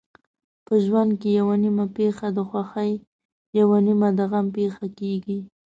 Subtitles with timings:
[0.65, 2.93] په ژوند کې یوه نیمه پېښه د خوښۍ
[3.59, 5.39] یوه نیمه د غم پېښه کېږي.